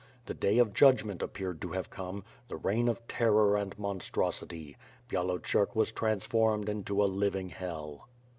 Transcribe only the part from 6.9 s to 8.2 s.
a living Hell.